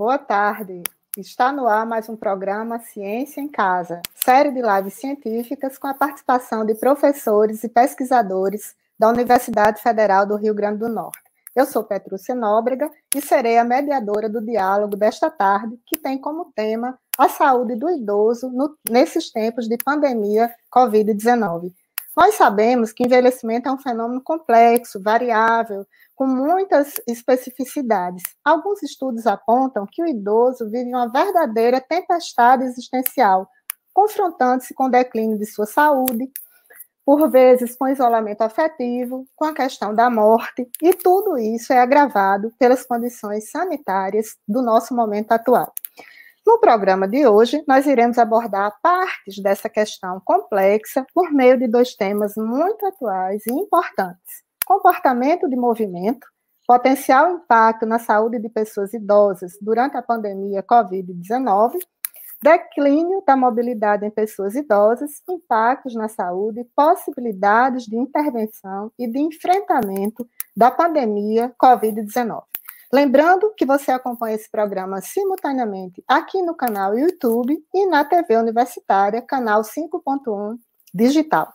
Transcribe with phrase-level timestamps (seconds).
[0.00, 0.82] Boa tarde.
[1.14, 5.92] Está no ar mais um programa Ciência em Casa, série de lives científicas com a
[5.92, 11.20] participação de professores e pesquisadores da Universidade Federal do Rio Grande do Norte.
[11.54, 16.50] Eu sou Petrúcia Nóbrega e serei a mediadora do diálogo desta tarde, que tem como
[16.56, 21.74] tema a saúde do idoso no, nesses tempos de pandemia Covid-19.
[22.16, 28.22] Nós sabemos que envelhecimento é um fenômeno complexo, variável, com muitas especificidades.
[28.44, 33.48] Alguns estudos apontam que o idoso vive uma verdadeira tempestade existencial,
[33.94, 36.30] confrontando-se com o declínio de sua saúde,
[37.06, 42.52] por vezes com isolamento afetivo, com a questão da morte, e tudo isso é agravado
[42.58, 45.72] pelas condições sanitárias do nosso momento atual.
[46.50, 51.94] No programa de hoje, nós iremos abordar partes dessa questão complexa por meio de dois
[51.94, 56.26] temas muito atuais e importantes comportamento de movimento,
[56.66, 61.78] potencial impacto na saúde de pessoas idosas durante a pandemia Covid-19,
[62.42, 70.28] declínio da mobilidade em pessoas idosas, impactos na saúde, possibilidades de intervenção e de enfrentamento
[70.56, 72.49] da pandemia Covid-19.
[72.92, 79.22] Lembrando que você acompanha esse programa simultaneamente aqui no canal YouTube e na TV Universitária,
[79.22, 80.58] canal 5.1
[80.92, 81.52] digital.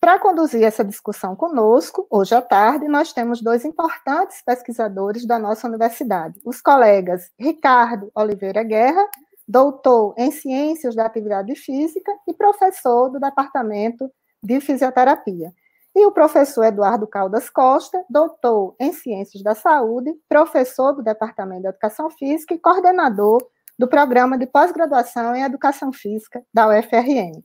[0.00, 5.68] Para conduzir essa discussão conosco, hoje à tarde, nós temos dois importantes pesquisadores da nossa
[5.68, 9.06] universidade, os colegas Ricardo Oliveira Guerra,
[9.46, 14.10] doutor em Ciências da Atividade Física e professor do Departamento
[14.42, 15.52] de Fisioterapia,
[15.94, 21.68] e o professor Eduardo Caldas Costa, doutor em Ciências da Saúde, professor do Departamento de
[21.68, 23.44] Educação Física e coordenador
[23.78, 27.42] do Programa de Pós-Graduação em Educação Física da UFRN.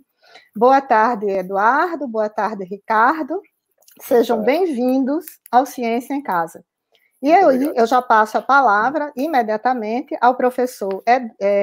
[0.56, 2.08] Boa tarde, Eduardo.
[2.08, 3.42] Boa tarde, Ricardo.
[4.02, 6.64] Sejam bem-vindos ao Ciência em Casa.
[7.22, 11.02] E eu, eu já passo a palavra imediatamente ao professor